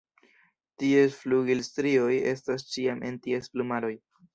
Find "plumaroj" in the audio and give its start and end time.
3.57-3.99